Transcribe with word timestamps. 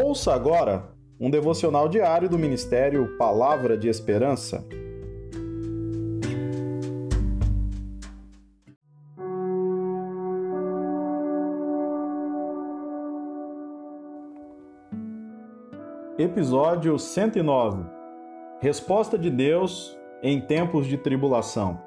Ouça 0.00 0.32
agora 0.32 0.92
um 1.18 1.28
devocional 1.28 1.88
diário 1.88 2.28
do 2.28 2.38
Ministério 2.38 3.16
Palavra 3.18 3.76
de 3.76 3.88
Esperança. 3.88 4.64
Episódio 16.16 16.96
109 16.96 17.84
Resposta 18.60 19.18
de 19.18 19.30
Deus 19.30 19.98
em 20.22 20.40
tempos 20.40 20.86
de 20.86 20.96
tribulação. 20.96 21.80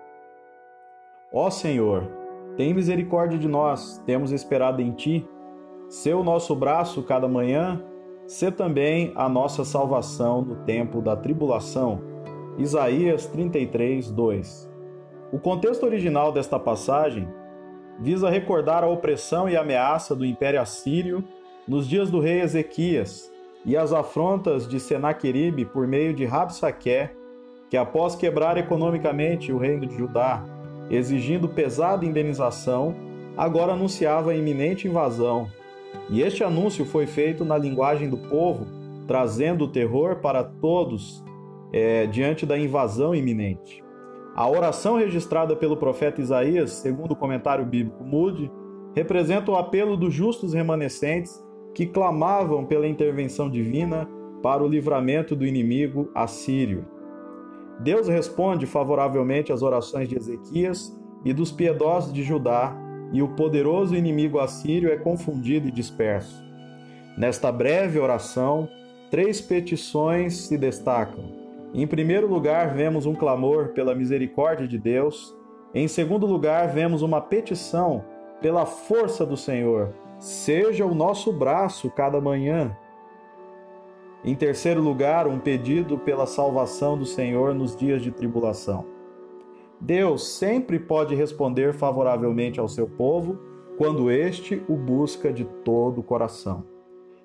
Ó 1.32 1.50
Senhor, 1.50 2.12
tem 2.58 2.73
misericórdia 2.73 3.39
de 3.39 3.48
nós, 3.48 4.03
temos 4.05 4.34
esperado 4.34 4.81
em 4.81 4.91
Ti. 4.91 5.25
O 6.14 6.23
nosso 6.23 6.55
braço 6.55 7.03
cada 7.03 7.28
manhã, 7.28 7.81
sê 8.31 8.49
também 8.49 9.12
a 9.13 9.27
nossa 9.27 9.66
salvação 9.66 10.41
no 10.41 10.55
tempo 10.63 11.02
da 11.02 11.17
tribulação. 11.17 11.99
Isaías 12.58 13.26
33, 13.26 14.09
2. 14.09 14.72
O 15.34 15.38
contexto 15.38 15.85
original 15.85 16.31
desta 16.31 16.58
passagem 16.58 17.27
visa 17.99 18.30
recordar 18.30 18.86
a 18.86 18.88
opressão 18.88 19.49
e 19.49 19.58
ameaça 19.58 20.16
do 20.16 20.25
Império 20.25 20.62
Assírio 20.62 21.22
nos 21.67 21.86
dias 21.86 22.09
do 22.09 22.22
rei 22.22 22.39
Ezequias 22.39 23.30
e 23.66 23.75
as 23.75 23.91
afrontas 23.91 24.66
de 24.66 24.80
Senaqueribe 24.80 25.66
por 25.66 25.86
meio 25.86 26.13
de 26.13 26.23
Rabsaque, 26.23 27.09
que 27.70 27.75
após 27.75 28.16
quebrar 28.16 28.55
economicamente 28.55 29.52
o 29.52 29.58
reino 29.58 29.86
de 29.86 29.98
Judá, 29.98 30.41
exigindo 30.89 31.50
pesada 31.50 32.05
indenização, 32.05 32.95
agora 33.36 33.73
anunciava 33.73 34.31
a 34.31 34.36
iminente 34.36 34.88
invasão. 34.88 35.50
E 36.09 36.22
este 36.22 36.44
anúncio 36.44 36.86
foi 36.86 37.08
feito 37.08 37.45
na 37.45 37.58
linguagem 37.58 38.09
do 38.09 38.17
povo, 38.17 38.66
trazendo 39.08 39.66
o 39.66 39.67
terror 39.67 40.17
para 40.17 40.44
todos 40.44 41.23
é, 41.73 42.06
diante 42.08 42.45
da 42.45 42.58
invasão 42.58 43.16
iminente. 43.16 43.84
A 44.36 44.50
oração 44.50 44.97
registrada 44.97 45.56
pelo 45.56 45.75
profeta 45.75 46.22
Isaías, 46.22 46.72
segundo 46.72 47.12
o 47.12 47.16
comentário 47.16 47.66
bíblico 47.66 48.03
Moody, 48.03 48.52
representa 48.95 49.52
o 49.52 49.56
apelo 49.56 49.97
dos 49.97 50.14
justos 50.14 50.53
remanescentes 50.53 51.44
que 51.73 51.86
clamavam 51.86 52.66
pela 52.66 52.88
intervenção 52.88 53.50
divina 53.50 54.08
para 54.42 54.64
o 54.64 54.67
livramento 54.67 55.36
do 55.36 55.45
inimigo 55.45 56.09
assírio. 56.16 56.86
Deus 57.80 58.08
responde 58.08 58.66
favoravelmente 58.66 59.52
às 59.52 59.62
orações 59.62 60.08
de 60.08 60.17
Ezequias 60.17 60.97
e 61.23 61.34
dos 61.34 61.52
piedosos 61.52 62.14
de 62.14 62.23
Judá, 62.23 62.75
e 63.12 63.22
o 63.22 63.30
poderoso 63.30 63.95
inimigo 63.95 64.40
assírio 64.40 64.92
é 64.92 64.98
confundido 64.98 65.67
e 65.67 65.72
disperso. 65.72 66.44
Nesta 67.18 67.52
breve 67.52 68.00
oração, 68.00 68.70
três 69.09 69.42
petições 69.42 70.36
se 70.38 70.58
destacam. 70.58 71.26
Em 71.73 71.86
primeiro 71.86 72.28
lugar, 72.28 72.73
vemos 72.73 73.06
um 73.06 73.14
clamor 73.14 73.70
pela 73.70 73.95
misericórdia 73.95 74.68
de 74.68 74.78
Deus. 74.78 75.36
Em 75.73 75.88
segundo 75.88 76.26
lugar, 76.26 76.70
vemos 76.70 77.02
uma 77.02 77.22
petição 77.22 78.03
pela 78.42 78.66
força 78.66 79.25
do 79.25 79.38
Senhor, 79.38 79.94
seja 80.20 80.86
o 80.86 80.96
nosso 80.96 81.31
braço 81.31 81.90
cada 81.92 82.20
manhã. 82.20 82.75
Em 84.23 84.36
terceiro 84.36 84.81
lugar, 84.81 85.28
um 85.28 85.40
pedido 85.40 85.98
pela 85.98 86.25
salvação 86.25 86.98
do 86.98 87.06
Senhor 87.06 87.53
nos 87.53 87.75
dias 87.75 88.02
de 88.02 88.12
tribulação. 88.12 88.86
Deus 89.82 90.28
sempre 90.28 90.78
pode 90.78 91.16
responder 91.16 91.74
favoravelmente 91.74 92.60
ao 92.60 92.68
seu 92.68 92.88
povo 92.88 93.40
quando 93.80 94.12
este 94.12 94.64
o 94.70 94.76
busca 94.76 95.34
de 95.34 95.44
todo 95.44 96.02
o 96.02 96.04
coração. 96.04 96.64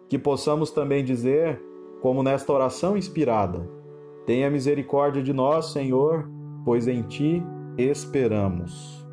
Que 0.08 0.18
possamos 0.18 0.70
também 0.70 1.04
dizer, 1.04 1.62
como 2.00 2.22
nesta 2.22 2.50
oração 2.50 2.96
inspirada: 2.96 3.68
Tenha 4.24 4.50
misericórdia 4.50 5.22
de 5.22 5.34
nós, 5.34 5.66
Senhor, 5.66 6.26
pois 6.64 6.88
em 6.88 7.02
ti 7.02 7.42
esperamos. 7.76 9.04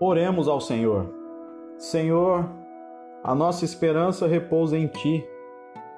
Oremos 0.00 0.48
ao 0.48 0.62
Senhor. 0.62 1.17
Senhor, 1.78 2.50
a 3.22 3.34
nossa 3.34 3.64
esperança 3.64 4.26
repousa 4.26 4.76
em 4.76 4.88
Ti. 4.88 5.24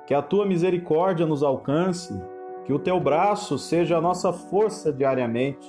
Que 0.07 0.15
a 0.15 0.21
Tua 0.21 0.45
misericórdia 0.45 1.25
nos 1.25 1.43
alcance, 1.43 2.13
que 2.65 2.73
o 2.73 2.79
Teu 2.79 3.01
braço 3.01 3.59
seja 3.59 3.97
a 3.97 4.01
nossa 4.01 4.33
força 4.33 4.93
diariamente 4.93 5.69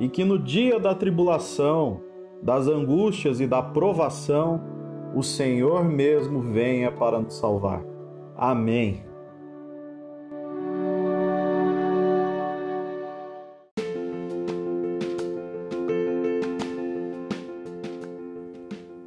e 0.00 0.08
que 0.08 0.24
no 0.24 0.38
dia 0.38 0.78
da 0.78 0.94
tribulação, 0.94 2.00
das 2.42 2.66
angústias 2.66 3.40
e 3.40 3.46
da 3.46 3.62
provação, 3.62 4.60
o 5.14 5.22
Senhor 5.22 5.84
mesmo 5.84 6.40
venha 6.40 6.90
para 6.90 7.18
nos 7.20 7.34
salvar. 7.34 7.82
Amém. 8.36 9.02